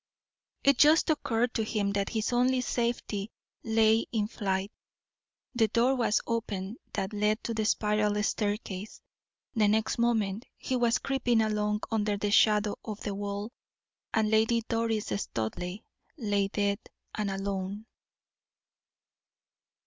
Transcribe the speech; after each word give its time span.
It 0.63 0.79
just 0.79 1.11
occurred 1.11 1.53
to 1.53 1.63
him 1.63 1.91
that 1.91 2.09
his 2.09 2.33
only 2.33 2.61
safety 2.61 3.29
lay 3.63 4.07
in 4.11 4.27
flight. 4.27 4.71
The 5.53 5.67
door 5.67 5.93
was 5.93 6.21
opened 6.25 6.77
that 6.93 7.13
led 7.13 7.43
to 7.43 7.53
the 7.53 7.65
spiral 7.65 8.15
staircase; 8.23 8.99
the 9.53 9.67
next 9.67 9.99
moment 9.99 10.47
he 10.57 10.75
was 10.75 10.97
creeping 10.97 11.39
along 11.39 11.81
under 11.91 12.17
the 12.17 12.31
shadow 12.31 12.77
of 12.83 13.01
the 13.01 13.13
wall, 13.13 13.51
and 14.11 14.31
Lady 14.31 14.63
Doris 14.67 15.13
Studleigh 15.21 15.83
lay 16.17 16.47
dead 16.47 16.79
and 17.13 17.29
alone! 17.29 17.85